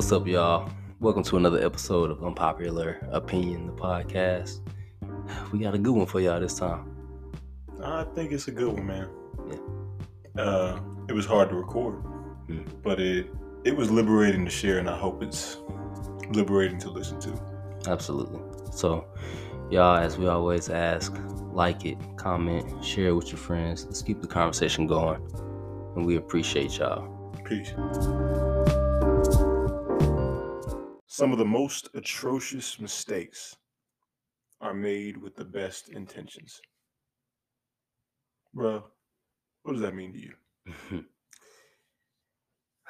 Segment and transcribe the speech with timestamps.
[0.00, 0.70] What's up, y'all?
[0.98, 4.60] Welcome to another episode of Unpopular Opinion, the podcast.
[5.52, 6.90] We got a good one for y'all this time.
[7.84, 9.10] I think it's a good one, man.
[10.34, 10.42] Yeah.
[10.42, 12.02] Uh, it was hard to record,
[12.48, 12.66] Mm.
[12.82, 13.26] but it
[13.64, 15.58] it was liberating to share, and I hope it's
[16.30, 17.38] liberating to listen to.
[17.86, 18.40] Absolutely.
[18.72, 19.04] So,
[19.70, 21.14] y'all, as we always ask,
[21.52, 23.84] like it, comment, share it with your friends.
[23.84, 25.20] Let's keep the conversation going.
[25.94, 27.06] And we appreciate y'all.
[27.44, 27.74] Peace.
[31.20, 33.54] Some of the most atrocious mistakes
[34.62, 36.62] are made with the best intentions.
[38.54, 38.84] Bro,
[39.62, 41.04] what does that mean to you?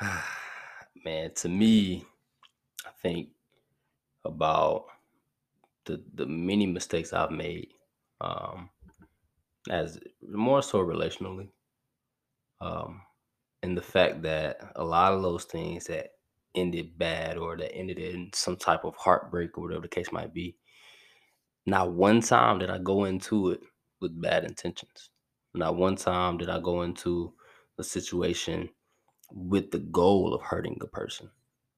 [1.04, 2.04] Man, to me,
[2.86, 3.30] I think
[4.24, 4.84] about
[5.86, 7.74] the the many mistakes I've made,
[8.20, 8.70] um,
[9.68, 11.48] as more so relationally,
[12.60, 13.02] um,
[13.64, 16.12] and the fact that a lot of those things that
[16.54, 20.34] ended bad or that ended in some type of heartbreak or whatever the case might
[20.34, 20.56] be,
[21.66, 23.60] not one time did I go into it
[24.00, 25.10] with bad intentions.
[25.54, 27.34] Not one time did I go into
[27.78, 28.68] a situation
[29.32, 31.30] with the goal of hurting the person.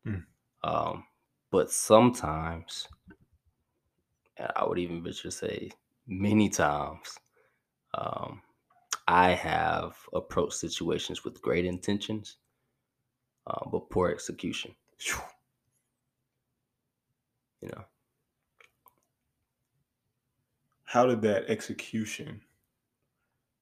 [0.07, 0.25] Mm.
[0.65, 1.05] Um,
[1.51, 2.89] but sometimes,
[4.37, 5.71] and I would even venture to say
[6.07, 7.19] many times,
[7.95, 8.43] um,
[9.07, 12.39] I have approached situations with great intentions,
[13.47, 14.75] uh, but poor execution.
[17.61, 17.85] You know,
[20.85, 22.45] How did that execution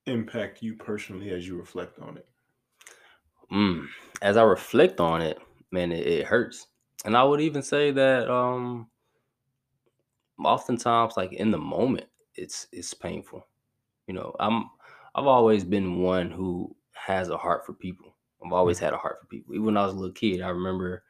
[0.04, 2.28] impact you personally as you reflect on it?
[3.50, 3.86] mm,
[4.22, 5.38] as I reflect on it,
[5.70, 6.66] man, it, it hurts,
[7.04, 8.90] and I would even say that um,
[10.44, 13.46] oftentimes, like in the moment, it's it's painful.
[14.08, 14.70] You know, I'm
[15.14, 18.09] I've always been one who has a heart for people.
[18.44, 18.86] I've always mm-hmm.
[18.86, 19.54] had a heart for people.
[19.54, 21.04] Even when I was a little kid, I remember,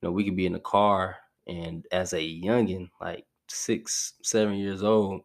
[0.00, 4.54] you know, we could be in the car and as a youngin, like six, seven
[4.54, 5.22] years old,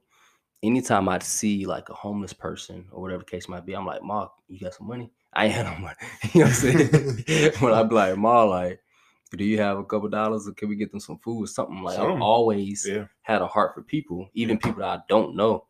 [0.64, 4.04] anytime I'd see like a homeless person or whatever the case might be, I'm like,
[4.04, 5.12] Ma, you got some money?
[5.34, 5.96] I ain't had no money.
[6.34, 7.52] you know what I'm saying?
[7.60, 8.80] when I'd be like, Ma, like,
[9.36, 11.84] do you have a couple dollars or can we get them some food or something?
[11.84, 13.06] Like I've always Yeah.
[13.22, 15.66] had a heart for people, even people that I don't know.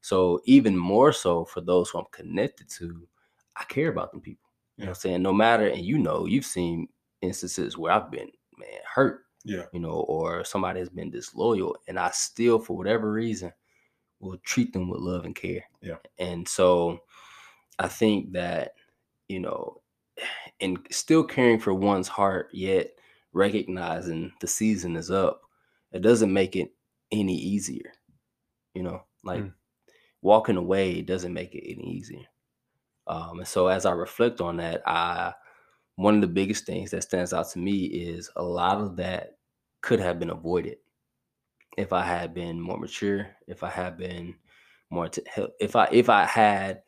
[0.00, 3.08] So even more so for those who I'm connected to,
[3.56, 4.47] I care about them people.
[4.78, 5.22] You know what I'm saying?
[5.22, 6.88] No matter, and you know, you've seen
[7.22, 9.66] instances where I've been, man, hurt, Yeah.
[9.72, 13.52] you know, or somebody has been disloyal, and I still, for whatever reason,
[14.20, 15.64] will treat them with love and care.
[15.82, 15.98] Yeah.
[16.18, 17.00] And so
[17.78, 18.74] I think that,
[19.28, 19.82] you know,
[20.60, 22.98] and still caring for one's heart, yet
[23.32, 25.42] recognizing the season is up,
[25.92, 26.74] it doesn't make it
[27.12, 27.92] any easier.
[28.74, 29.54] You know, like Mm.
[30.22, 32.26] walking away doesn't make it any easier.
[33.08, 35.32] Um, and so as I reflect on that, I
[35.96, 39.38] one of the biggest things that stands out to me is a lot of that
[39.80, 40.76] could have been avoided
[41.76, 44.34] if I had been more mature, if I had been
[44.90, 46.82] more to if I if I had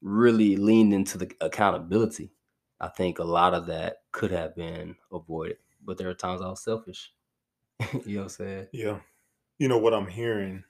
[0.00, 2.32] really leaned into the accountability,
[2.80, 5.58] I think a lot of that could have been avoided.
[5.84, 7.12] But there are times I was selfish.
[8.06, 8.66] you know what I'm saying?
[8.72, 9.00] Yeah.
[9.58, 10.64] You know what I'm hearing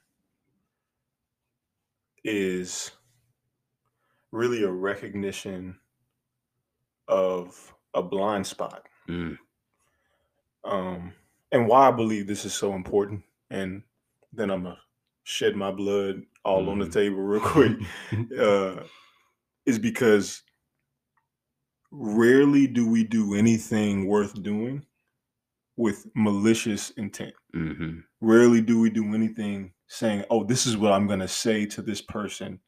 [2.23, 2.91] is
[4.31, 5.79] really a recognition
[7.07, 8.87] of a blind spot.
[9.07, 9.37] Mm,
[10.63, 11.13] Um,
[11.51, 13.83] and why I believe this is so important, and
[14.31, 14.79] then I'm gonna
[15.23, 16.93] shed my blood all on the Mhm.
[16.93, 17.77] table real quick,
[18.39, 18.87] uh,
[19.65, 20.43] is because
[21.91, 24.85] rarely do we do anything worth doing
[25.77, 27.35] with malicious intent.
[27.53, 31.65] hmm Rarely do we do anything saying, "Oh, this is what I'm going to say
[31.67, 32.61] to this person.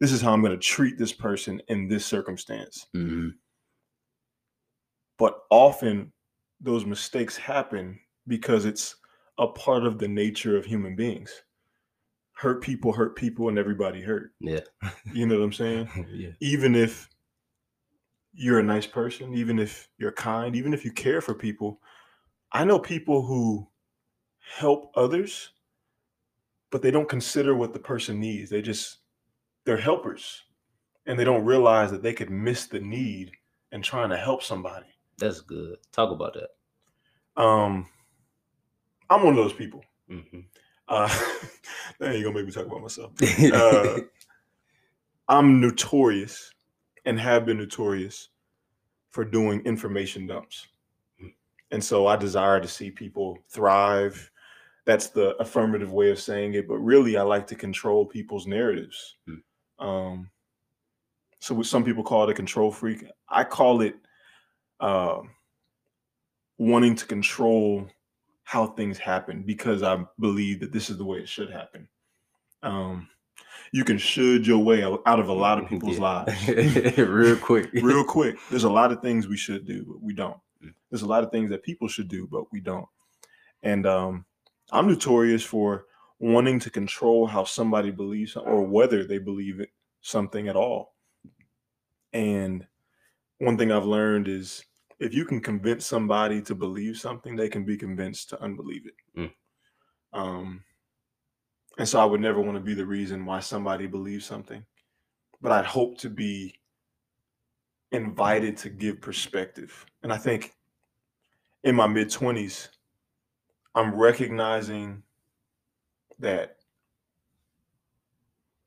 [0.00, 3.28] This is how I'm going to treat this person in this circumstance." hmm
[5.18, 6.12] But often
[6.60, 8.96] those mistakes happen because it's
[9.38, 11.42] a part of the nature of human beings.
[12.32, 14.32] Hurt people hurt people and everybody hurt.
[14.40, 14.60] Yeah.
[15.12, 16.06] You know what I'm saying?
[16.12, 16.30] yeah.
[16.40, 17.08] Even if
[18.32, 21.80] you're a nice person, even if you're kind, even if you care for people,
[22.52, 23.68] I know people who
[24.38, 25.50] help others,
[26.70, 28.50] but they don't consider what the person needs.
[28.50, 28.98] They just
[29.66, 30.44] they're helpers
[31.04, 33.32] and they don't realize that they could miss the need
[33.72, 34.86] in trying to help somebody.
[35.18, 35.76] That's good.
[35.92, 37.40] Talk about that.
[37.42, 37.86] Um
[39.10, 39.84] I'm one of those people.
[40.08, 40.22] hmm
[40.88, 41.08] Uh
[42.00, 43.12] gonna make me talk about myself.
[43.52, 43.98] Uh,
[45.28, 46.52] I'm notorious
[47.04, 48.28] and have been notorious
[49.10, 50.68] for doing information dumps.
[51.72, 54.30] And so I desire to see people thrive.
[54.84, 59.16] That's the affirmative way of saying it, but really I like to control people's narratives.
[59.28, 59.42] Mm.
[59.78, 60.30] Um,
[61.40, 63.04] so what some people call it a control freak.
[63.28, 63.94] I call it
[64.80, 65.30] um,
[66.58, 67.86] wanting to control
[68.44, 71.88] how things happen because I believe that this is the way it should happen.
[72.62, 73.08] Um,
[73.72, 76.24] you can should your way out of a lot of people's Yeah.
[76.24, 76.48] lives
[76.98, 77.70] Real quick.
[77.74, 78.36] real quick.
[78.50, 80.36] There's a lot of things we should do, but we don't.
[80.64, 80.72] Mm.
[80.90, 82.86] There's a lot of things that people should do, but we don't.
[83.62, 84.24] And um,
[84.70, 85.85] I'm notorious for
[86.18, 89.64] wanting to control how somebody believes or whether they believe
[90.00, 90.94] something at all.
[92.12, 92.66] And
[93.38, 94.64] one thing I've learned is
[94.98, 99.20] if you can convince somebody to believe something, they can be convinced to unbelieve it.
[99.20, 99.32] Mm.
[100.12, 100.64] Um,
[101.78, 104.64] and so I would never want to be the reason why somebody believes something,
[105.42, 106.54] but I'd hope to be
[107.92, 109.84] invited to give perspective.
[110.02, 110.54] And I think
[111.64, 112.68] in my mid 20s,
[113.74, 115.02] I'm recognizing
[116.18, 116.56] that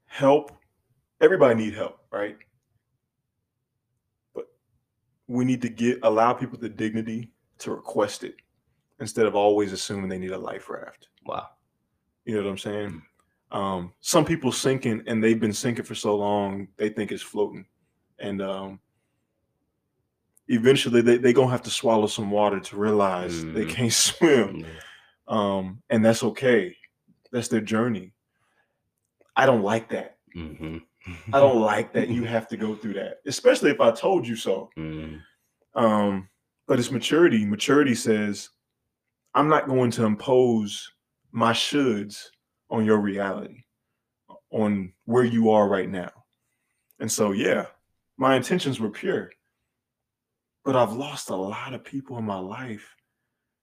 [0.05, 0.51] help,
[1.21, 2.37] everybody need help, right?
[4.33, 4.47] But
[5.27, 8.35] we need to get allow people the dignity to request it
[8.99, 11.07] instead of always assuming they need a life raft.
[11.25, 11.47] Wow.
[12.25, 13.01] You know what I'm saying?
[13.51, 17.65] Um, some people sinking and they've been sinking for so long, they think it's floating.
[18.19, 18.79] And um,
[20.47, 23.69] eventually they, they gonna have to swallow some water to realize they Mhm.
[23.69, 24.57] can't swim.
[24.59, 24.65] Yeah.
[25.27, 26.75] Um, and that's okay.
[27.31, 28.13] That's their journey.
[29.35, 30.17] I don't like that.
[30.33, 30.77] hmm
[31.33, 34.35] I don't like that you have to go through that, especially if I told you
[34.35, 34.69] so.
[34.77, 35.21] Mhm.
[35.75, 36.29] Um,
[36.67, 37.45] but it's maturity.
[37.45, 38.49] Maturity says,
[39.33, 40.91] I'm not going to impose
[41.31, 42.25] my shoulds
[42.69, 43.63] on your reality,
[44.51, 46.11] on where you are right now.
[46.99, 47.67] And so, yeah,
[48.17, 49.31] my intentions were pure,
[50.65, 52.95] but I've lost a lot of people in my life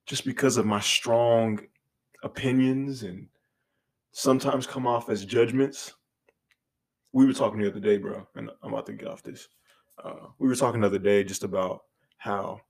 [0.07, 1.61] just because of my strong
[2.23, 3.29] opinions and
[4.13, 5.93] sometimes come off as judgments.
[7.13, 9.49] We were talking the other day, bro, and I'm about to get off this.
[10.03, 11.81] Uh, we were talking the other day just about
[12.19, 12.61] how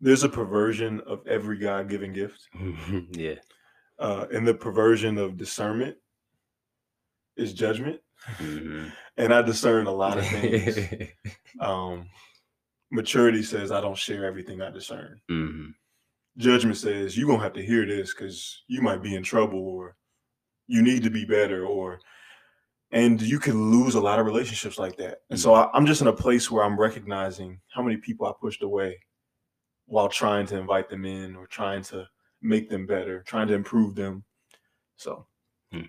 [0.00, 2.48] there's a perversion of every God given gift,
[3.10, 3.34] yeah.
[3.98, 5.96] uh, and the perversion of discernment
[7.36, 8.00] is judgment.
[8.38, 8.92] Mhm.
[9.16, 10.78] And I discern a lot of things.
[11.60, 12.08] um,
[12.92, 15.20] maturity says I don't share everything I discern.
[15.28, 15.74] Mhm.
[16.38, 19.96] Judgment says you're gonna have to hear this because you might be in trouble or
[20.68, 22.00] you need to be better or
[22.92, 25.18] and you can lose a lot of relationships like that.
[25.30, 28.32] And so I, I'm just in a place where I'm recognizing how many people I
[28.40, 28.98] pushed away
[29.86, 32.06] while trying to invite them in or trying to
[32.40, 34.24] make them better, trying to improve them.
[34.96, 35.26] So,
[35.72, 35.82] Hmm.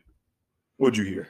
[0.77, 1.29] what'd you hear?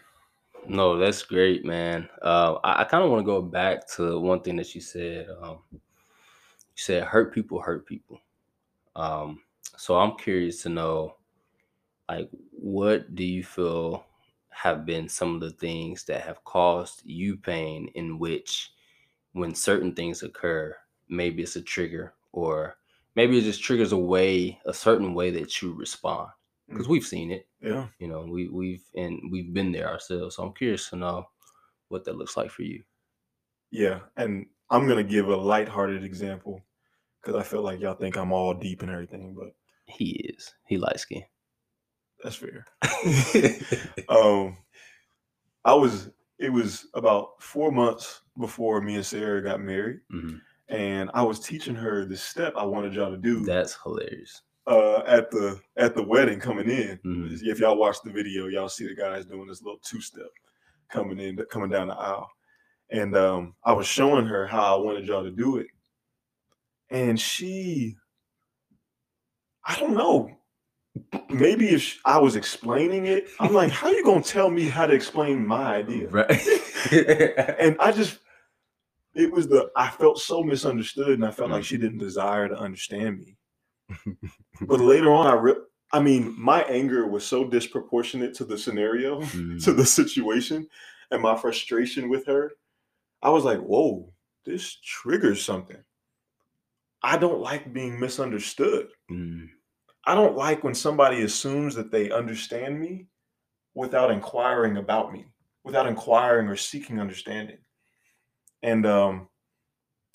[0.67, 2.09] No, that's great, man.
[2.21, 5.27] Uh, I, I kind of want to go back to one thing that you said.
[5.41, 5.79] Um, you
[6.75, 8.19] said hurt people hurt people.
[8.95, 9.43] Um,
[9.77, 11.17] so I'm curious to know,
[12.09, 14.05] like, what do you feel
[14.51, 18.71] have been some of the things that have caused you pain in which,
[19.33, 20.75] when certain things occur,
[21.09, 22.77] maybe it's a trigger or
[23.15, 26.31] maybe it just triggers a way, a certain way that you respond.
[26.71, 27.89] Because we've seen it Yeah.
[27.99, 31.29] you know we we've and we've been there ourselves so i'm curious to know
[31.89, 32.83] what that looks like for you
[33.71, 34.01] Yeah.
[34.17, 36.61] And I'm going to give a lighthearted example
[37.21, 39.49] because I feel like y'all think I'm all deep and everything, but
[39.85, 41.23] he is he light skin
[42.23, 42.65] that's fair.
[44.09, 44.57] um,
[45.65, 49.99] I was, it was about four months before me and Sarah got married.
[50.13, 50.41] Mhm.
[50.69, 54.99] And I was teaching her the step I wanted y'all to do that's hilarious uh,
[55.07, 56.99] at the at the wedding coming in.
[57.03, 57.39] Mhm.
[57.41, 60.29] If y'all watch the video, y'all see the guys doing this little two step
[60.91, 62.29] coming in, coming down the aisle.
[62.91, 65.67] And um, I was showing her how I wanted y'all to do it,
[66.89, 67.95] and she,
[69.65, 70.29] I don't know,
[71.29, 74.93] maybe if I was explaining it, I'm like, how you gonna tell me how to
[74.93, 76.07] explain my idea?
[76.09, 76.29] right
[77.59, 78.19] And I just,
[79.15, 81.65] it was the I felt so misunderstood, and I felt like Mm.
[81.65, 83.37] she didn't desire to understand me.
[84.61, 85.55] But later on, I re-
[85.91, 89.63] I mean, my anger was so disproportionate to the scenario, Mhm.
[89.65, 90.67] to the situation,
[91.11, 92.51] and my frustration with her.
[93.21, 94.13] I was like, whoa,
[94.45, 95.83] this triggers something.
[97.01, 98.89] I don't like being misunderstood.
[99.09, 99.49] Mhm.
[100.05, 103.07] I don't like when somebody assumes that they understand me
[103.75, 105.25] without inquiring about me,
[105.63, 107.59] without inquiring or seeking understanding.
[108.63, 109.29] And um,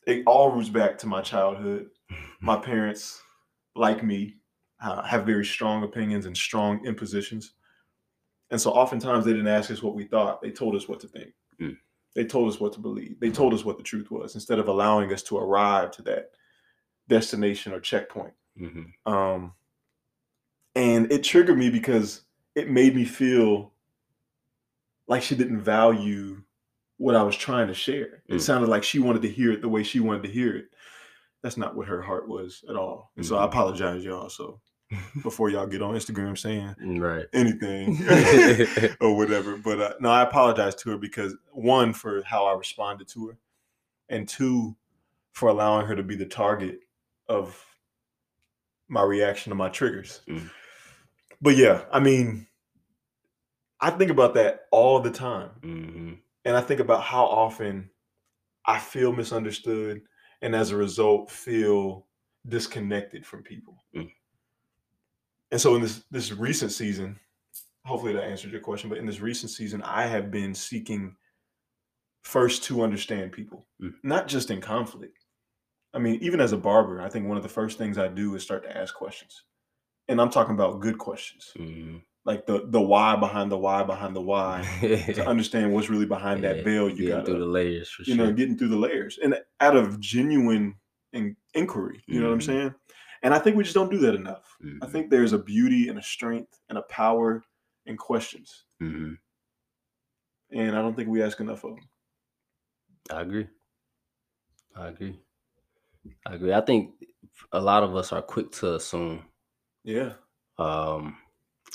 [0.06, 1.90] it all roots back to my childhood.
[2.40, 3.22] My parents,
[3.74, 4.36] like me,
[4.82, 7.54] uh, have very strong opinions and strong impositions.
[8.50, 11.08] And so oftentimes they didn't ask us what we thought, they told us what to
[11.08, 11.32] think.
[11.60, 11.76] Mm.
[12.14, 13.18] They told us what to believe.
[13.20, 16.30] They told us what the truth was instead of allowing us to arrive to that
[17.08, 18.34] destination or checkpoint.
[18.58, 18.92] Mhm.
[19.06, 19.52] Um,
[20.74, 22.22] and it triggered me because
[22.54, 23.72] it made me feel
[25.06, 26.42] like she didn't value
[26.96, 28.22] what I was trying to share.
[28.28, 28.40] It Mm.
[28.40, 30.66] sounded like she wanted to hear it the way she wanted to hear it.
[31.42, 33.10] that's not what her heart was at all.
[33.16, 33.48] And so I Mhm.
[33.48, 34.30] apologize, y'all.
[34.30, 34.62] So
[35.22, 37.26] before y'all get on Instagram saying right.
[37.34, 37.98] anything
[39.02, 43.08] or whatever, but uh, no, I apologize to her because one for how I responded
[43.08, 43.38] to her,
[44.08, 44.74] and two
[45.32, 46.80] for allowing her to be the target
[47.28, 47.64] of
[48.88, 50.20] my reaction to my triggers.
[50.28, 50.50] Mm.
[51.40, 52.46] But yeah, I mean,
[53.80, 55.50] I think about that all the time.
[55.62, 56.12] hmm
[56.44, 57.90] And I think about how often
[58.66, 60.02] I feel misunderstood
[60.42, 62.06] and as a result feel
[62.46, 63.78] disconnected from people.
[63.96, 64.10] Mm.
[65.50, 67.18] And so in this this recent season,
[67.84, 71.16] hopefully that answered your question, but in this recent season, I have been seeking
[72.22, 73.94] first to understand people, Mm.
[74.02, 75.23] not just in conflict.
[75.94, 78.34] I mean, even as a barber, I think one of the first things I do
[78.34, 79.44] is start to ask questions.
[80.08, 81.52] And I'm talking about good questions.
[81.56, 84.62] hmm Like the the why behind the why behind the why
[85.14, 88.14] to understand what's really behind Yeah, that veil you got through the layers for you
[88.14, 88.26] sure.
[88.26, 90.74] know, getting through the layers and out of genuine
[91.12, 92.02] in- inquiry.
[92.06, 92.46] You know what I'm Mhm.
[92.46, 92.74] saying?
[93.22, 94.56] And I think we just don't do that enough.
[94.60, 94.90] I Mhm.
[94.90, 97.42] think there's a beauty and a strength and a power
[97.86, 99.16] in questions, Mhm.
[100.50, 101.88] and I don't think we ask enough of them.
[103.10, 103.48] I agree.
[104.76, 105.23] I agree.
[106.26, 106.52] I agree.
[106.52, 107.02] I think
[107.52, 109.24] a lot of us are quick to assume.
[109.84, 110.14] Yeah,
[110.58, 111.18] Um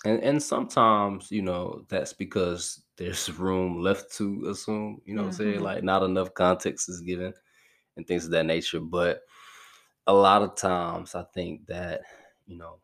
[0.05, 5.27] and and sometimes, you know, that's because there's room left to assume, you know what
[5.27, 5.59] I'm saying?
[5.59, 5.63] Mhm.
[5.63, 7.33] Like not enough context is given
[7.97, 8.79] and things of that nature.
[8.81, 9.23] But
[10.07, 12.01] a lot of times I think that,
[12.47, 12.81] you know,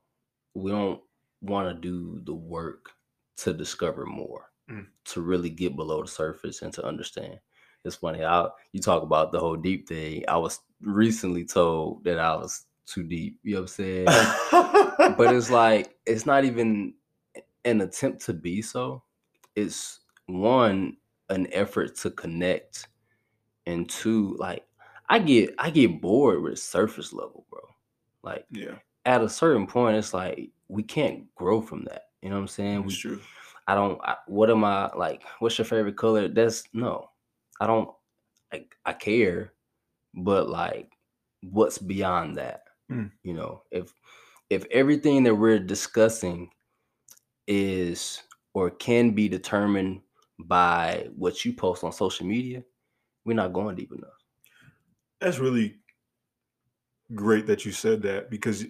[0.56, 1.04] we don't
[1.42, 2.92] want to do the work
[3.38, 4.86] to discover more, Mm.
[5.06, 7.40] to really get below the surface and to understand.
[7.86, 8.24] It's funny.
[8.24, 10.24] I you talk about the whole deep thing.
[10.28, 13.40] I was recently told that I was too deep.
[13.44, 14.06] You know what I'm saying?
[15.18, 16.96] but it's like it's not even
[17.64, 19.04] an attempt to be so.
[19.56, 20.98] It's one
[21.30, 22.88] an effort to connect,
[23.66, 24.64] and two, like
[25.10, 27.62] I get I get bored with surface level, bro.
[28.24, 28.76] Like yeah,
[29.06, 32.04] at a certain point, it's like we can't grow from that.
[32.22, 32.84] You know what I'm saying?
[32.84, 33.22] it's We, true.
[33.68, 34.00] I don't.
[34.04, 35.24] I, what am I like?
[35.40, 36.28] What's your favorite color?
[36.28, 37.10] That's no.
[37.60, 37.90] I don't.
[38.52, 39.54] Like I care,
[40.14, 40.92] but like,
[41.42, 42.64] what's beyond that?
[42.92, 43.12] Mm.
[43.24, 43.94] You know, if
[44.50, 46.52] if everything that we're discussing
[47.48, 48.22] is
[48.54, 50.02] or can be determined
[50.40, 52.64] by what you post on social media,
[53.26, 54.10] we're not going deep enough.
[55.20, 55.78] That's really
[57.14, 58.66] great that you said that because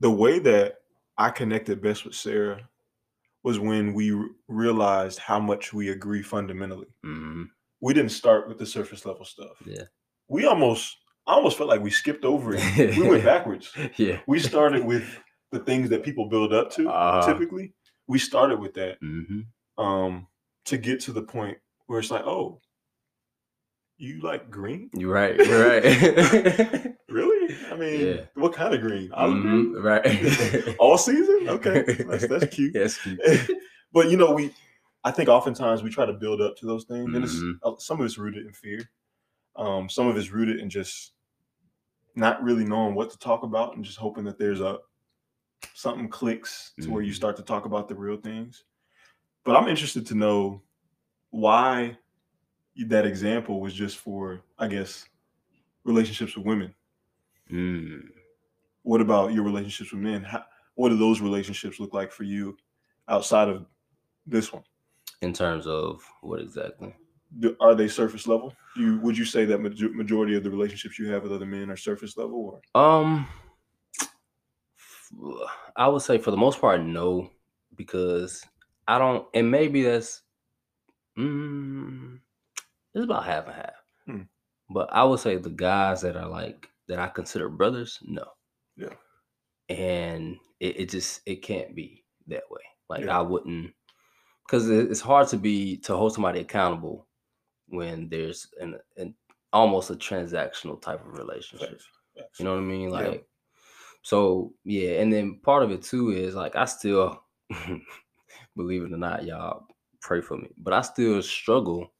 [0.00, 0.76] the way that
[1.16, 2.68] I connected best with Sarah
[3.42, 4.16] was when we
[4.48, 6.88] realized how much we agree fundamentally.
[7.02, 7.27] hmm
[7.80, 9.56] We didn't start with the surface level stuff.
[9.64, 9.84] Yeah.
[10.28, 12.96] We almost, I almost felt like we skipped over it.
[12.96, 13.72] We went backwards.
[13.96, 14.20] yeah.
[14.26, 15.04] We started with
[15.52, 16.88] the things that people build up to.
[16.88, 17.32] Uh-huh.
[17.32, 17.72] Typically,
[18.06, 19.40] we started with that hmm
[19.78, 20.26] um,
[20.64, 21.56] to get to the point
[21.86, 22.60] where it's like, oh,
[23.96, 24.90] you like green?
[24.94, 25.36] You're right.
[25.36, 26.94] You're right.
[27.08, 27.56] Really?
[27.72, 28.20] I mean, Yeah.
[28.34, 29.10] what kind of green?
[29.12, 29.82] Olive Mhm, green?
[29.82, 30.76] Right.
[30.78, 31.46] All season?
[31.48, 32.74] Okay, that's, that's cute.
[32.74, 33.18] That's cute.
[33.94, 34.50] but you know, we,
[35.04, 37.58] I think oftentimes we try to build up to those things, and it's Mhm.
[37.62, 38.90] uh, some of it's rooted in fear.
[39.56, 41.14] Um, some of it's rooted in just
[42.14, 44.80] not really knowing what to talk about and just hoping that there's a
[45.74, 47.16] something clicks to where you Mhm.
[47.16, 48.64] start to talk about the real things.
[49.44, 50.62] But I'm interested to know
[51.30, 51.98] why
[52.86, 55.08] that example was just for, I guess,
[55.84, 56.74] relationships with women.
[57.50, 58.12] Mm.
[58.82, 60.22] What about your relationships with men?
[60.22, 62.56] How, what do those relationships look like for you
[63.08, 63.66] outside of
[64.26, 64.64] this one?
[65.20, 66.94] In terms of what exactly?
[67.60, 68.54] Are they surface level?
[68.76, 71.46] Do you would you say that majo- majority of the relationships you have with other
[71.46, 73.26] men are surface level, or Um,
[75.76, 77.30] I would say for the most part, no,
[77.74, 78.44] because
[78.86, 80.22] I don't, and maybe that's,
[81.18, 82.18] mm,
[82.94, 83.74] it's about half and half.
[84.06, 84.22] Hmm.
[84.70, 88.24] But I would say the guys that are like that I consider brothers, no.
[88.76, 88.94] Yeah.
[89.68, 92.62] And it, it just it can't be that way.
[92.88, 93.18] Like Yeah.
[93.18, 93.74] I wouldn't,
[94.48, 97.06] because it's hard to be to hold somebody accountable
[97.68, 99.14] when there's an, an
[99.52, 101.80] almost a transactional type of relationship.
[102.38, 102.90] You know what I mean?
[102.90, 102.96] Yeah.
[103.10, 103.28] Like,
[104.02, 107.24] so yeah, and then part of it too is like I still,
[108.56, 109.66] believe it or not, y'all
[110.00, 111.92] pray for me, but I still struggle,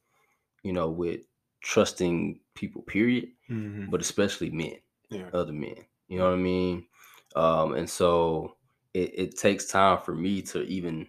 [0.63, 1.21] you know, with
[1.61, 2.81] trusting people.
[2.83, 3.91] Period, Mhm.
[3.91, 4.79] but especially men,
[5.09, 5.29] Yeah.
[5.33, 5.85] other men.
[6.07, 6.87] You know what I mean?
[7.35, 8.57] Um, and so
[8.93, 11.07] it, it takes time for me to even,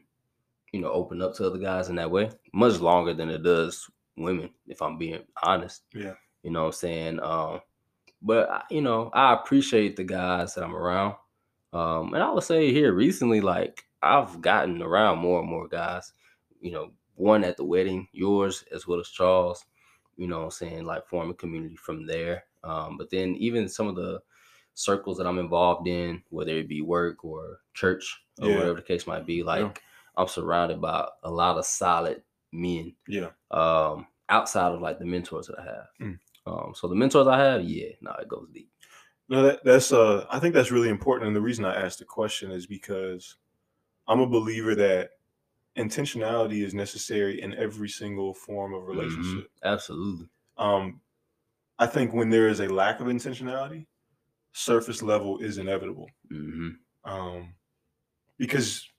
[0.72, 2.30] you know, open up to other guys in that way.
[2.52, 5.82] Much longer than it does women, if I'm being honest.
[5.94, 6.14] Yeah.
[6.42, 7.20] You know what I'm saying?
[7.20, 7.60] Um,
[8.22, 11.14] but you know, I appreciate the guys that I'm around.
[11.72, 16.12] Um, and I would say here recently, like I've gotten around more and more guys.
[16.60, 19.64] You know, one at the wedding, yours as well as Charles.
[20.16, 22.44] You know, what I'm saying like form a community from there.
[22.62, 24.20] Um, but then even some of the
[24.74, 28.56] circles that I'm involved in, whether it be work or church or Yeah.
[28.56, 29.82] whatever the case might be, like
[30.16, 33.30] I'm surrounded by a lot of solid men Yeah.
[33.50, 35.86] um, outside of like the mentors that I have.
[36.00, 36.18] Mm.
[36.46, 38.70] Um, so the mentors I have, yeah, no, it goes deep.
[39.28, 41.28] No, that, that's uh I think that's really important.
[41.28, 43.36] And the reason I asked the question is because
[44.08, 45.10] I'm a believer that
[45.78, 48.88] intentionality is necessary in every single form of Mhm.
[48.88, 49.50] relationship.
[49.62, 50.28] Absolutely.
[50.58, 51.00] Um
[51.78, 53.86] I think when there is a lack of intentionality,
[54.52, 56.08] surface level is inevitable.
[56.28, 56.70] hmm
[57.04, 57.54] Um
[58.38, 58.89] because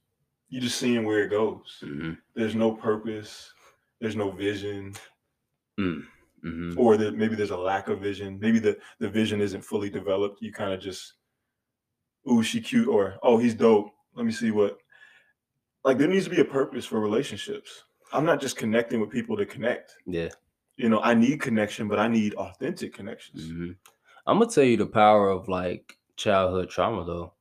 [0.51, 1.77] you're just seeing where it goes.
[1.79, 3.51] hmm There's no purpose,
[3.99, 4.93] there's no vision,
[5.77, 6.01] hmm
[6.75, 8.39] or that maybe there's a lack of vision.
[8.39, 10.41] Maybe the, the vision isn't fully developed.
[10.41, 11.13] You kind of just,
[12.29, 13.91] ooh, she cute, or oh, he's dope.
[14.15, 14.77] Let me see what.
[15.83, 17.83] Like there needs to be a purpose for relationships.
[18.13, 19.95] I'm not just connecting with people to connect.
[20.05, 20.29] Yeah.
[20.77, 23.47] You know, I need connection, but I need authentic connections.
[23.49, 23.71] hmm
[24.27, 27.33] I'm gonna tell you the power of like childhood trauma though.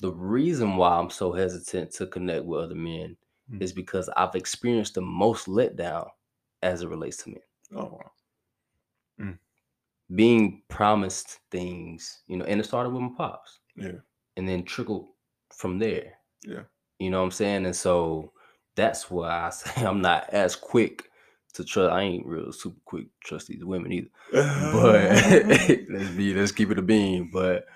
[0.00, 3.16] The reason why I'm so hesitant to connect with other men
[3.50, 3.62] Mm.
[3.62, 6.08] is because I've experienced the most letdown
[6.62, 7.40] as it relates to men.
[7.74, 7.84] Oh,
[9.18, 9.34] wow.
[10.14, 13.60] Being promised things, you know, and it started with my pops.
[13.76, 13.98] Yeah.
[14.38, 15.08] And then trickled
[15.54, 16.14] from there.
[16.42, 16.62] Yeah.
[16.98, 17.66] You know what I'm saying?
[17.66, 18.32] And so
[18.74, 21.10] that's why I say I'm not as quick
[21.54, 21.92] to trust.
[21.92, 24.08] I ain't real super quick to trust these women either.
[24.32, 25.10] but
[25.90, 27.28] let's be let's keep it a beam.
[27.30, 27.66] But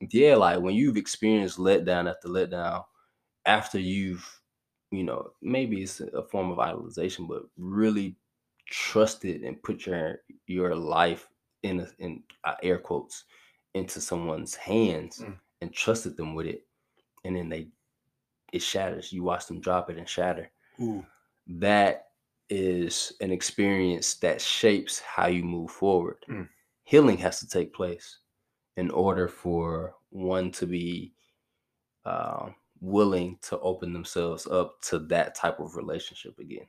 [0.00, 2.84] yeah, like when you've experienced letdown after letdown,
[3.46, 4.40] after you've,
[4.90, 8.16] you know, maybe it's a form of idolization, but really
[8.66, 11.28] trusted and put your your life
[11.62, 13.24] in a, in uh, air quotes
[13.74, 15.38] into someone's hands Mm.
[15.60, 16.66] and trusted them with it,
[17.24, 17.68] and then they
[18.52, 19.12] it shatters.
[19.12, 20.50] You watch them drop it and shatter
[20.80, 21.04] Ooh,
[21.46, 22.10] that
[22.50, 26.24] is an experience that shapes how you move forward.
[26.28, 26.48] Mm.
[26.84, 28.18] Healing has to take place
[28.78, 31.12] in order for one to be
[32.04, 32.48] uh,
[32.80, 36.66] willing to open themselves up to that type of relationship again.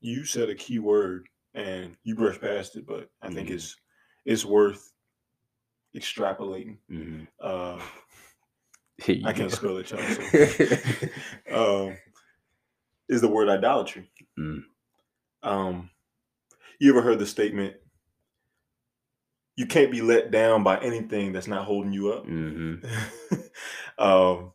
[0.00, 3.54] you said a key word and you brushed past it, but I think Mhm.
[3.54, 3.76] it's
[4.24, 4.92] it's worth
[5.94, 6.78] extrapolating.
[6.90, 7.28] Mhm.
[7.38, 7.80] Uh,
[9.24, 10.00] I can't spell it, y'all.
[10.02, 11.86] So.
[11.88, 11.98] um,
[13.08, 14.10] is the word idolatry.
[14.36, 14.64] Mm.
[15.44, 15.90] Um,
[16.80, 17.76] you ever heard the statement?
[19.56, 22.26] You can't be let down by anything that's not holding you up.
[22.26, 22.82] Mhm.
[23.98, 24.52] um,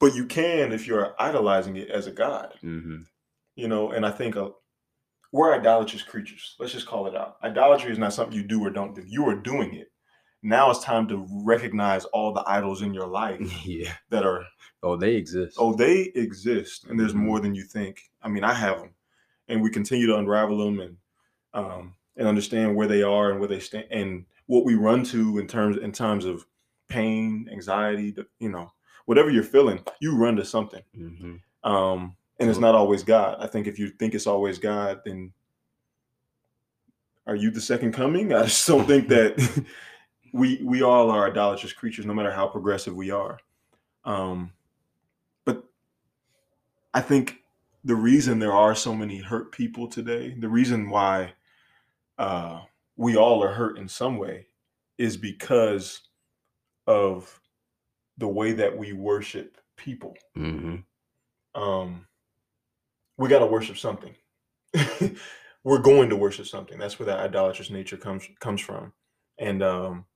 [0.00, 3.06] but you can if you're idolizing it as a god, Mhm.
[3.56, 3.92] you know.
[3.92, 4.50] And I think uh,
[5.32, 6.56] we're idolatrous creatures.
[6.58, 7.36] Let's just call it out.
[7.42, 9.02] Idolatry is not something you do or don't do.
[9.06, 9.90] You are doing it.
[10.42, 13.94] Now it's time to recognize all the idols in your life Yeah.
[14.10, 14.44] that are
[14.82, 15.56] Oh, they exist.
[15.60, 17.24] Oh, they exist, and there's Mhm.
[17.24, 18.10] more than you think.
[18.20, 18.94] I mean, I have them,
[19.48, 20.96] and we continue to unravel them and
[21.54, 25.38] um, and understand where they are and where they stand and what we run to
[25.38, 26.44] in terms in times of
[26.88, 28.14] pain, anxiety.
[28.38, 28.72] You know,
[29.06, 30.82] whatever you're feeling, you run to something.
[30.96, 31.40] Mhm.
[31.64, 33.36] Um, and it's not always God.
[33.40, 35.32] I think if you think it's always God, then
[37.26, 38.32] are you the second coming?
[38.32, 39.38] I just don't think that
[40.32, 43.38] we we all are idolatrous creatures, no matter how progressive we are.
[44.04, 44.52] Um,
[45.44, 45.64] but
[46.92, 47.38] I think
[47.84, 51.34] the reason there are so many hurt people today, the reason why
[52.22, 52.62] uh,
[52.96, 54.46] we all are hurt in some way,
[54.98, 56.00] is because
[56.86, 57.40] of
[58.18, 60.84] the way that we worship people Mhm.
[61.54, 62.06] um,
[63.18, 64.14] we got to worship something.
[65.64, 66.78] We're going to worship something.
[66.78, 68.92] That's where that idolatrous nature comes comes from.
[69.38, 70.06] And um,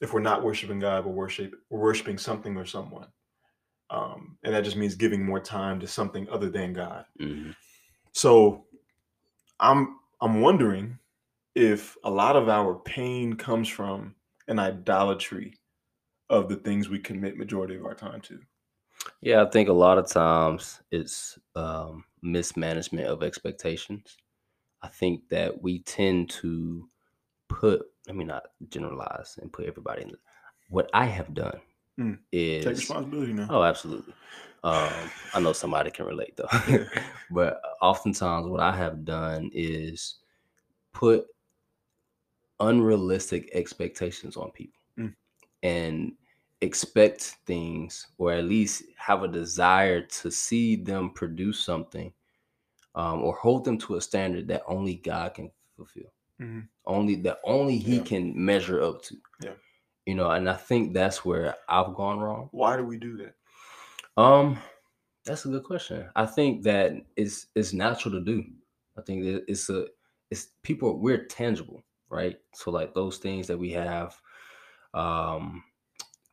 [0.00, 3.08] if we're not worshiping God, we're worship we're worshiping something or someone.
[3.90, 7.06] Um, and that just means giving more time to something other than God.
[7.18, 7.54] Mhm.
[8.12, 8.66] So
[9.58, 10.98] I'm I'm wondering
[11.54, 14.14] if a lot of our pain comes from
[14.48, 15.54] an idolatry
[16.28, 18.40] of the things we commit majority of our time to.
[19.20, 24.16] Yeah, I think a lot of times it's um, mismanagement of expectations.
[24.82, 26.88] I think that we tend to
[27.48, 30.08] put, let me not generalize and put everybody in.
[30.10, 30.18] The,
[30.68, 31.60] what I have done
[31.98, 32.18] Mm.
[32.32, 32.64] is.
[32.64, 33.46] Take responsibility now.
[33.50, 34.14] Oh, absolutely.
[34.62, 34.90] Um,
[35.34, 36.86] I know somebody can relate though.
[37.30, 40.20] But oftentimes, what I have done is
[40.92, 41.26] put
[42.60, 45.14] unrealistic expectations on people Mm.
[45.62, 46.12] and
[46.60, 52.12] expect things, or at least have a desire to see them produce something,
[52.94, 56.12] um, or hold them to a standard that only God can fulfill.
[56.40, 56.68] Mhm.
[56.86, 58.04] Only that only He Yeah.
[58.04, 59.16] can measure up to.
[59.42, 59.54] Yeah.
[60.06, 62.48] You know, and I think that's where I've gone wrong.
[62.52, 63.34] Why do we do that?
[64.16, 64.58] Um,
[65.24, 66.10] that's a good question.
[66.16, 68.44] I think that it's it's natural to do.
[68.96, 69.88] I think it's a
[70.30, 71.82] it's people we're tangible.
[72.10, 72.38] Right?
[72.54, 74.20] So like those things that we have,
[74.94, 75.64] um,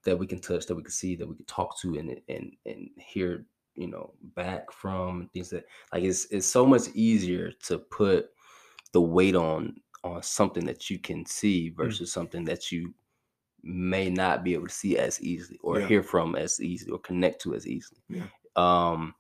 [0.04, 2.56] that we can touch, that we can see, that we can talk to, and and
[2.66, 7.78] and hear, you know, back from things that like it's it's so much easier to
[7.80, 8.32] put
[8.94, 11.76] the weight on on something that you can see Mm.
[11.78, 12.94] versus something that you
[13.64, 15.88] may not be able to see as easily or Yeah.
[15.88, 18.02] hear from as easily or connect to as easily.
[18.10, 18.28] Yeah.
[18.56, 19.16] Um,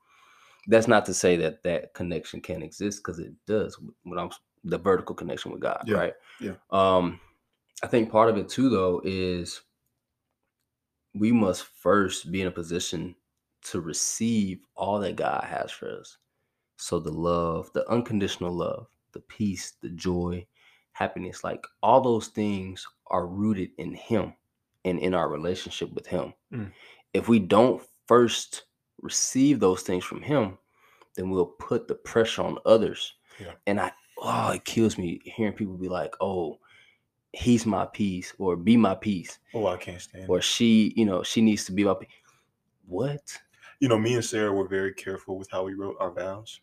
[0.67, 3.79] that's not to say that that connection can't exist because it does.
[4.03, 4.31] When I'm
[4.69, 5.97] the vertical connection with God, Yeah.
[5.97, 6.13] right?
[6.39, 6.53] Yeah.
[6.71, 7.19] Um,
[7.83, 9.61] I think part of it too, though, is
[11.13, 13.15] we must first be in a position
[13.63, 16.17] to receive all that God has for us.
[16.77, 20.45] So the love, the unconditional love, the peace, the joy,
[20.91, 24.33] happiness, like all those things are rooted in Him
[24.85, 26.33] and in our relationship with Him.
[26.53, 26.71] Mm.
[27.13, 28.63] If we don't first
[29.01, 30.57] receive those things from Him,
[31.15, 33.13] then we'll put the pressure on others.
[33.39, 33.53] Yeah.
[33.65, 36.59] And I, oh, it kills me hearing people be like, oh,
[37.33, 40.29] he's my peace or be my peace Oh, I can't stand.
[40.29, 40.43] or it.
[40.43, 42.09] she, you know, she needs to be my peace.
[42.87, 43.37] What?
[43.79, 46.61] You know, me and Sarah were very careful with how we wrote our vows.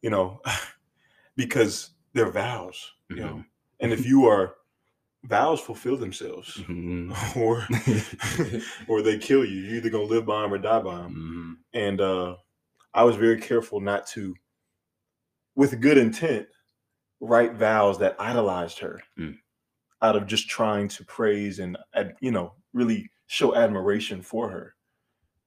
[0.00, 0.40] You know,
[1.36, 2.92] because they're vows.
[3.08, 3.44] You know, Mhm.
[3.80, 4.56] and if you are
[5.24, 7.36] vows fulfill themselves, Mhm.
[7.36, 7.68] or
[8.88, 9.60] or they kill you.
[9.60, 11.58] You're either gonna live by them or die by them.
[11.74, 11.78] Mhm.
[11.80, 12.36] And uh,
[12.94, 14.34] I was very careful not to,
[15.54, 16.48] with good intent,
[17.22, 19.38] write vows that idolized her, Mm.
[20.02, 21.78] out of just trying to praise and
[22.20, 24.74] you know really show admiration for her.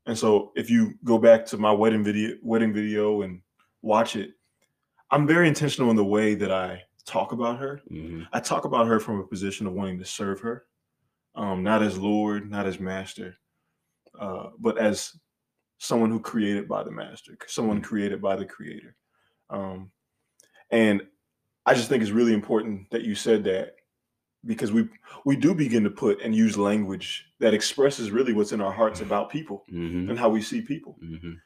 [0.08, 3.42] And so, if you go back to my wedding video, wedding video, and
[3.82, 4.32] watch it,
[5.12, 7.82] I'm very intentional in the way that I talk about her.
[7.92, 8.28] Mhm.
[8.32, 10.66] I talk about her from a position of wanting to serve her,
[11.36, 13.38] um, not as Lord, not as Master,
[14.18, 15.20] uh, but as
[15.78, 18.96] someone who created by the Master, someone created by the Creator.
[19.50, 19.92] Um,
[20.72, 21.08] and
[21.66, 23.76] I just think it's really important that you said that
[24.46, 24.88] because we
[25.26, 29.02] we do begin to put and use language that expresses really what's in our hearts
[29.02, 30.10] about people Mhm.
[30.10, 30.98] and how we see people.
[31.04, 31.38] Mhm.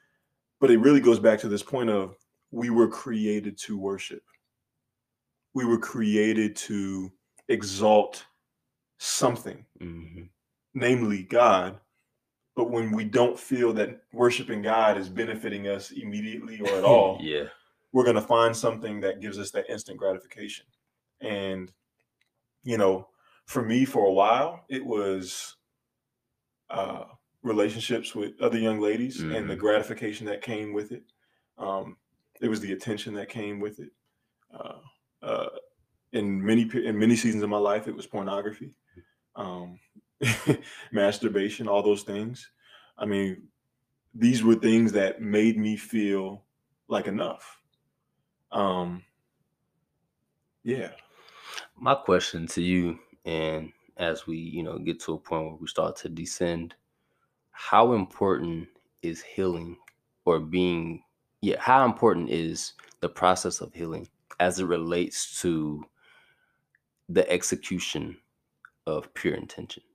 [0.59, 2.17] But it really goes back to this point of
[2.51, 4.23] we were created to worship.
[5.53, 7.11] We were created to
[7.47, 8.25] exalt
[8.97, 10.29] something, Mhm.
[10.73, 11.79] namely God.
[12.55, 17.17] But when we don't feel that worshiping God is benefiting us immediately or at all,
[17.21, 17.47] yeah.
[17.91, 20.65] We're going to find something that gives us that instant gratification.
[21.21, 21.71] And,
[22.63, 23.09] you know,
[23.45, 25.57] for me, for a while, it was
[26.69, 27.05] uh,
[27.41, 29.59] relationships with other young ladies and the Mhm.
[29.59, 31.11] gratification that came with it.
[31.57, 31.97] Um,
[32.41, 33.91] it was the attention that came with it.
[34.51, 34.81] Uh,
[35.21, 35.49] uh,
[36.13, 38.75] in many in many seasons of my life, it was pornography,
[39.35, 39.79] um,
[40.91, 42.51] masturbation, all those things.
[42.97, 43.49] I mean,
[44.13, 46.45] these were things that made me feel
[46.89, 47.58] like enough.
[48.51, 49.03] Um,
[50.63, 50.91] yeah.
[51.77, 55.67] My question to you, and as we, you know, get to a point where we
[55.67, 56.75] start to descend,
[57.51, 58.69] how important
[59.01, 59.77] is healing
[60.25, 61.03] or being,
[61.41, 64.09] yeah, how important is the process of healing
[64.39, 65.83] as it relates to
[67.09, 68.17] the execution
[68.87, 69.85] of pure intentions?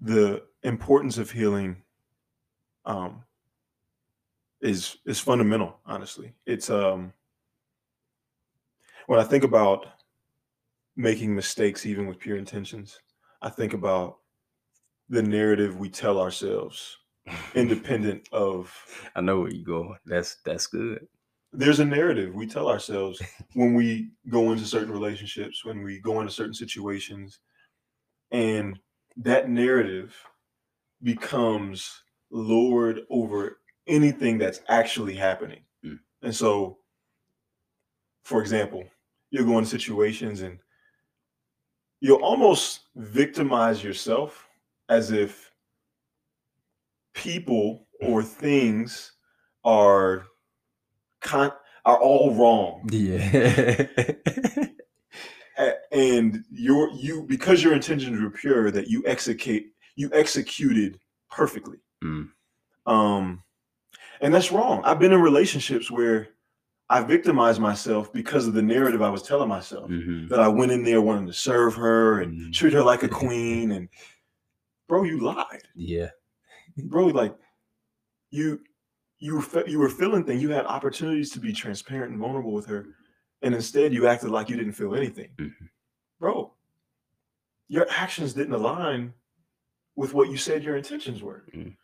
[0.00, 1.82] the importance of healing
[2.84, 3.24] um
[4.60, 7.12] is is fundamental honestly it's um
[9.06, 9.86] when i think about
[10.96, 13.00] making mistakes even with pure intentions
[13.42, 14.18] i think about
[15.08, 16.98] the narrative we tell ourselves
[17.54, 18.72] independent of
[19.14, 19.96] I know where you go.
[20.06, 21.06] That's that's good.
[21.52, 23.20] there's a narrative we tell ourselves
[23.54, 27.40] when we go into certain relationships, when we go into certain situations,
[28.30, 28.78] and
[29.16, 30.14] that narrative
[31.02, 33.57] becomes lord over
[33.88, 35.62] anything that's actually happening.
[35.84, 35.98] Mm.
[36.22, 36.78] And so,
[38.24, 38.84] for example,
[39.30, 40.58] you'll go into situations and
[42.00, 44.46] you'll almost victimize yourself
[44.88, 45.50] as if
[47.14, 49.12] people or things
[49.64, 50.26] are
[51.20, 51.52] con-
[51.84, 53.86] are all wrong Yeah.
[55.90, 59.64] And your you because your intentions were pure that you execute
[59.96, 62.28] you executed perfectly Mm.
[62.86, 63.42] um
[64.20, 66.28] and that's wrong i've been in relationships where
[66.90, 70.28] i victimized myself because of the narrative i was telling myself Mhm.
[70.28, 72.52] that i went in there wanting to serve her and Mhm.
[72.52, 73.88] treat her like a queen and
[74.88, 76.10] bro you lied Yeah.
[76.76, 77.36] bro like
[78.30, 78.60] you
[79.18, 82.66] you were you were feeling things you had opportunities to be transparent and vulnerable with
[82.66, 82.86] her
[83.42, 85.68] and instead you acted like you didn't feel anything Mhm.
[86.20, 86.52] bro
[87.68, 89.12] your actions didn't align
[89.96, 91.76] with what you said your intentions were Mm.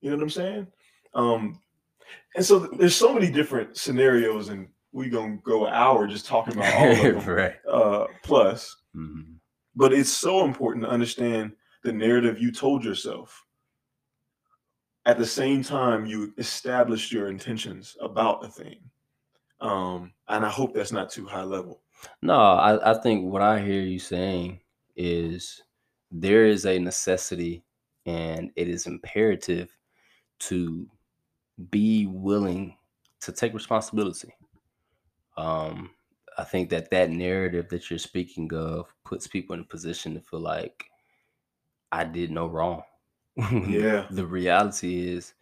[0.00, 0.66] you know what i'm saying
[1.14, 1.60] um
[2.34, 6.54] and so there's so many different scenarios and we gonna go an hour just talking
[6.56, 7.34] about all of them.
[7.34, 7.54] right.
[7.70, 9.34] Uh, plus, Mhm.
[9.74, 13.44] but it's so important to understand the narrative you told yourself.
[15.04, 18.80] At the same time, you established your intentions about a thing.
[19.60, 21.82] Um, and I hope that's not too high level.
[22.22, 24.60] No, I, I think what I hear you saying
[24.96, 25.62] is
[26.10, 27.64] there is a necessity
[28.04, 29.74] and it is imperative
[30.40, 30.88] to
[31.70, 32.76] be willing
[33.20, 34.34] to take responsibility.
[35.36, 35.90] Um,
[36.38, 40.20] I think that that narrative that you're speaking of puts people in a position to
[40.20, 40.84] feel like
[41.92, 42.82] I did no wrong.
[43.68, 44.06] Yeah.
[44.10, 45.34] the reality is,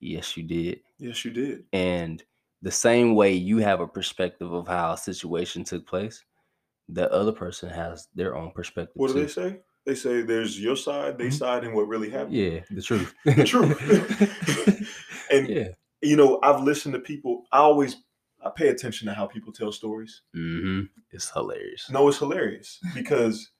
[0.00, 0.80] yes, you did.
[0.98, 1.64] Yes, you did.
[1.72, 2.22] And
[2.62, 6.22] the same way you have a perspective of how a situation took place,
[6.88, 8.92] the other person has their own perspective.
[8.96, 9.20] What do too.
[9.22, 9.60] they say?
[9.86, 11.32] They say there's your side, they Mhm.
[11.38, 12.34] side, and what really happened.
[12.34, 13.14] Yeah, the truth.
[13.24, 13.80] The truth.
[15.30, 15.68] and yeah.
[16.02, 17.44] you know, I've listened to people.
[17.52, 17.96] I always
[18.44, 20.22] I pay attention to how people tell stories.
[20.34, 21.90] hmm It's hilarious.
[21.90, 23.50] No, it's hilarious because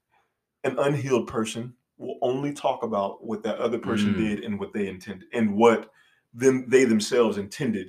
[0.65, 4.17] an unhealed person will only talk about what that other person Mm.
[4.17, 5.91] did and what they intended and what
[6.33, 7.89] them they themselves intended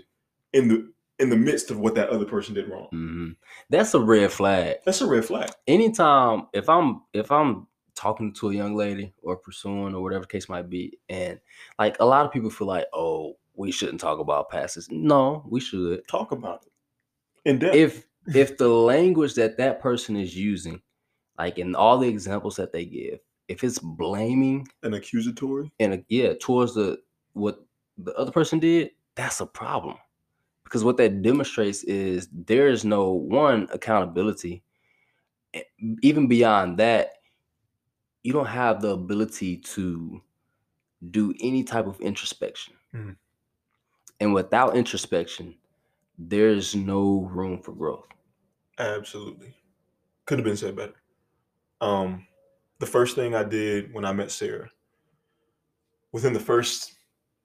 [0.54, 2.88] in the in the midst of what that other person did wrong.
[2.90, 3.30] hmm
[3.70, 4.78] That's a red flag.
[4.86, 5.52] That's a red flag.
[5.68, 10.28] Anytime if I'm if I'm talking to a young lady or pursuing or whatever the
[10.28, 11.40] case might be, and
[11.78, 14.88] like a lot of people feel like, oh, we shouldn't talk about passes.
[14.92, 16.08] No, we should.
[16.08, 17.76] Talk about it in depth.
[17.76, 20.82] if if the language that that person is using
[21.40, 25.72] like in all the examples that they give if it's blaming An accusatory.
[25.80, 27.00] and uh, yeah towards the
[27.34, 27.66] what
[27.98, 29.96] the other person did that's a problem
[30.64, 34.64] because what that demonstrates is there is no one accountability
[35.56, 35.64] Eh,
[36.04, 37.14] even beyond that
[38.24, 40.22] you don't have the ability to
[41.10, 43.16] do any type of introspection Mhm.
[44.22, 45.58] And without introspection
[46.18, 48.06] there's no room for growth
[48.80, 49.56] Absolutely.
[50.26, 50.96] Could have been said better.
[51.82, 52.28] Um,
[52.80, 54.72] the first thing I did when I met Sarah,
[56.12, 56.94] within the first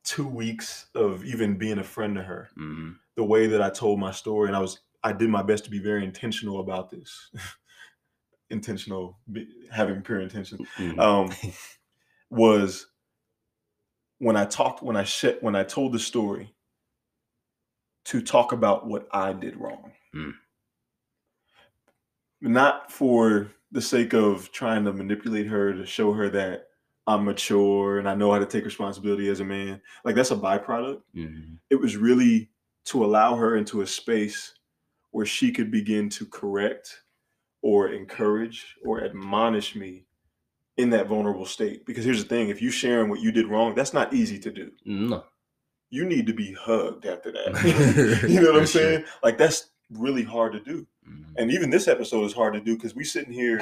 [0.05, 3.99] two weeks of even being a friend to her, hmm the way that I told
[4.01, 7.31] my story, and I was I did my best to be very intentional about this.
[8.51, 9.19] intentional,
[9.71, 10.59] having pure intention.
[10.79, 10.99] Mhm.
[11.01, 11.53] Um,
[12.31, 12.87] was
[14.19, 16.56] when I talked when I sh- when I told the story
[18.07, 19.93] to talk about what I did wrong.
[20.15, 20.33] Mm.
[22.41, 26.69] Not for the sake of trying to manipulate her to show her that
[27.09, 29.81] I'm mature and I know how to take responsibility as a man.
[30.05, 31.03] Like that's a byproduct.
[31.15, 31.59] Mhm.
[31.71, 32.51] It was really
[32.87, 34.55] to allow her into a space
[35.11, 37.03] where she could begin to correct
[37.63, 40.07] or encourage or admonish me
[40.77, 41.87] in that vulnerable state.
[41.87, 44.51] Because here's the thing if you sharing what you did wrong, that's not easy to
[44.53, 44.71] do.
[44.85, 45.25] No.
[45.91, 48.23] You need to be hugged after that.
[48.29, 49.05] you know what I'm saying?
[49.23, 50.87] Like that's really hard to do.
[51.09, 51.35] Mhm.
[51.37, 53.61] And even this episode is hard to do because we're sitting here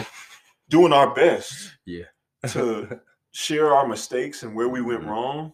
[0.70, 2.04] doing our best Yeah.
[2.48, 3.00] to
[3.32, 5.08] share our mistakes and where we went Mhm.
[5.08, 5.52] wrong.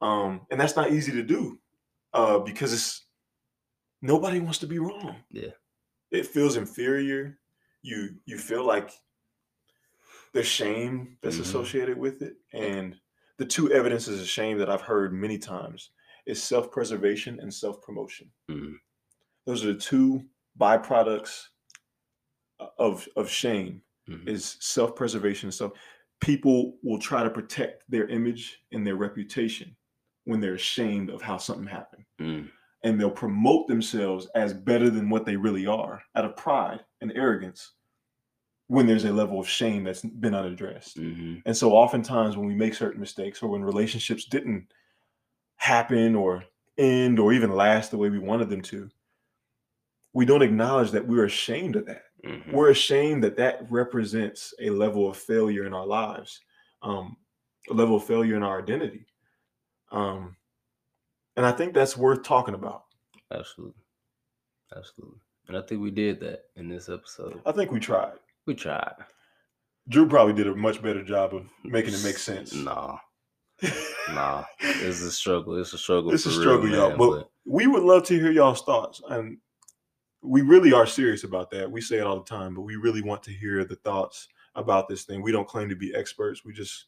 [0.00, 1.58] Um, and that's not easy to do
[2.14, 3.04] uh, because it's
[4.00, 5.16] nobody wants to be wrong.
[5.30, 5.50] Yeah.
[6.10, 7.38] It feels inferior.
[7.82, 8.90] You you feel like
[10.32, 11.42] the shame that's Mhm.
[11.42, 12.36] associated with it.
[12.52, 12.98] And
[13.42, 15.90] the two evidences of shame that I've heard many times
[16.26, 18.30] is self-preservation and self-promotion.
[18.48, 18.74] Mhm.
[19.46, 20.22] Those are the two
[20.60, 21.46] byproducts
[22.60, 24.28] uh, of of shame Mhm.
[24.28, 25.74] is self-preservation so
[26.20, 29.76] people will try to protect their image and their reputation
[30.22, 32.48] when they're ashamed of how something happened Mm.
[32.84, 37.10] and they'll promote themselves as better than what they really are out of pride and
[37.16, 37.72] arrogance
[38.72, 41.42] when there's a level of shame that's been unaddressed Mhm.
[41.44, 44.72] and so oftentimes when we make certain mistakes or when relationships didn't
[45.56, 46.44] happen or
[46.78, 48.88] end or even last the way we wanted them to
[50.14, 52.52] we don't acknowledge that we're ashamed of that Mhm.
[52.52, 56.40] we're ashamed that that represents a level of failure in our lives
[56.82, 57.16] um,
[57.70, 59.04] a level of failure in our identity
[59.90, 60.34] um,
[61.36, 62.84] and i think that's worth talking about
[63.30, 63.82] Absolutely.
[64.76, 65.18] Absolutely.
[65.48, 67.40] And I think we did that in this episode.
[67.46, 68.94] i think we tried We tried.
[69.88, 72.98] drew probably did a much better job of making it make sense Nah.
[74.12, 74.44] Nah.
[74.60, 75.56] It's a struggle.
[75.58, 76.12] It's a struggle.
[76.12, 79.00] It's a for real, struggle, y'all, man, but- we would love to hear y'all's thoughts
[79.08, 79.36] and
[80.22, 83.02] we really are serious about that we say it all the time but we really
[83.02, 86.52] want to hear the thoughts about this thing we don't claim to be experts we
[86.52, 86.86] just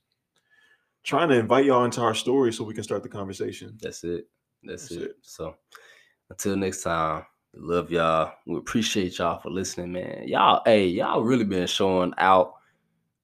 [1.02, 4.26] trying to invite y'all into our story so we can start the conversation That's it.
[4.62, 5.02] That's, That's it.
[5.02, 5.16] it.
[5.22, 5.56] So
[6.30, 8.32] until next time, we love y'all.
[8.46, 10.24] We appreciate y'all for listening, man.
[10.26, 12.54] Y'all, hey, y'all really been showing out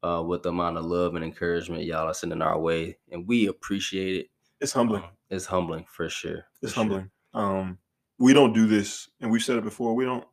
[0.02, 2.96] uh with the amount of love and encouragement y'all are sending our way.
[3.10, 4.26] And we appreciate it.
[4.60, 6.36] it's humbling Um, It's humbling for sure.
[6.60, 6.82] for it's sure.
[6.82, 7.78] humbling um
[8.18, 9.94] we don't do this, and we've said it before.
[9.94, 10.24] We don't.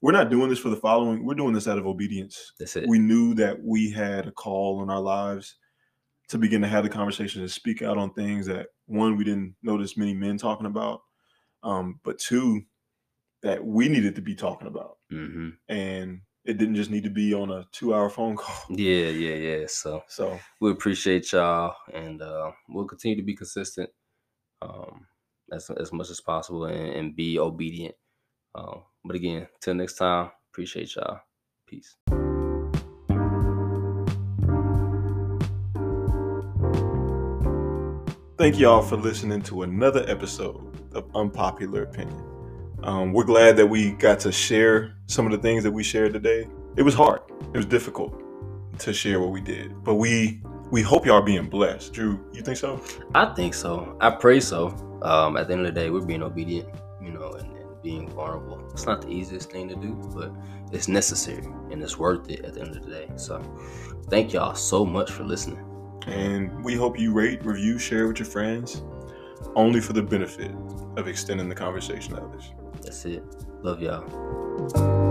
[0.00, 1.26] We're not doing this for the following.
[1.26, 2.54] We're doing this out of obedience.
[2.58, 2.88] That's it.
[2.88, 5.56] We knew that we had a call in our lives
[6.28, 9.56] to begin to have the conversation to speak out on things that one we didn't
[9.62, 11.02] notice many men talking about,
[11.62, 12.62] um, but two
[13.42, 17.34] that we needed to be talking about, hmm and it didn't just need to be
[17.34, 18.54] on a two-hour phone call.
[18.76, 19.64] Yeah, yeah, yeah.
[19.66, 23.90] So So we appreciate y'all, and uh, we'll continue to be consistent
[24.62, 25.06] um,
[25.52, 27.94] as as much as possible and, and be obedient.
[28.54, 31.20] Um, but again, till next time, appreciate y'all.
[31.66, 31.96] Peace.
[38.38, 42.27] thank y'all for listening to another episode of Unpopular Opinion.
[42.82, 46.12] Um, we're glad that we got to share some of the things that we shared
[46.12, 46.46] today.
[46.76, 47.20] It was hard.
[47.52, 48.22] It was difficult
[48.78, 51.94] to share what we did, but we we hope y'all are being blessed.
[51.94, 52.80] Drew, you think so?
[53.14, 53.96] I think so.
[54.00, 54.68] I pray so.
[55.02, 56.68] Um, at the end of the day, we're being obedient,
[57.02, 58.62] you know, and, and being vulnerable.
[58.72, 60.30] It's not the easiest thing to do, but
[60.70, 63.08] it's necessary and it's worth it at the end of the day.
[63.16, 63.40] So,
[64.08, 65.64] thank y'all so much for listening.
[66.06, 68.82] And we hope you rate, review, share with your friends,
[69.56, 70.52] only for the benefit
[70.96, 72.52] of extending the conversation to others.
[72.88, 73.22] That's it.
[73.62, 75.07] Love y'all.